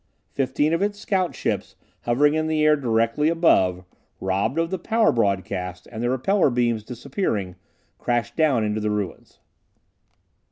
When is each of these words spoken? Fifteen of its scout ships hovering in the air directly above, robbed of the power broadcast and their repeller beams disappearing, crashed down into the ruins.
Fifteen 0.31 0.73
of 0.73 0.81
its 0.81 0.97
scout 0.97 1.35
ships 1.35 1.75
hovering 2.05 2.33
in 2.33 2.47
the 2.47 2.65
air 2.65 2.75
directly 2.75 3.29
above, 3.29 3.85
robbed 4.19 4.57
of 4.57 4.71
the 4.71 4.79
power 4.79 5.11
broadcast 5.11 5.87
and 5.91 6.01
their 6.01 6.09
repeller 6.09 6.49
beams 6.49 6.83
disappearing, 6.83 7.55
crashed 7.99 8.35
down 8.35 8.63
into 8.63 8.81
the 8.81 8.89
ruins. 8.89 9.37